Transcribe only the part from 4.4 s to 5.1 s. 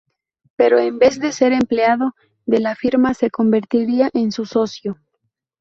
socio.